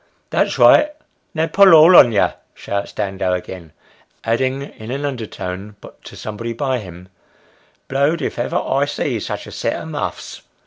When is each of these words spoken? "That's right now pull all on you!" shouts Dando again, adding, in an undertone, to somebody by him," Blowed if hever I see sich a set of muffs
"That's 0.31 0.57
right 0.57 0.91
now 1.35 1.45
pull 1.45 1.75
all 1.75 1.95
on 1.95 2.11
you!" 2.11 2.29
shouts 2.55 2.91
Dando 2.91 3.33
again, 3.33 3.71
adding, 4.23 4.63
in 4.63 4.89
an 4.89 5.05
undertone, 5.05 5.75
to 6.05 6.15
somebody 6.15 6.53
by 6.53 6.79
him," 6.79 7.09
Blowed 7.87 8.19
if 8.19 8.33
hever 8.37 8.57
I 8.57 8.85
see 8.85 9.19
sich 9.19 9.45
a 9.45 9.51
set 9.51 9.75
of 9.79 9.89
muffs 9.89 10.41